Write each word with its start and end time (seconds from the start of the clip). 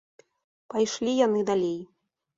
Пайшлі 0.73 1.13
яны 1.19 1.45
далей 1.51 1.77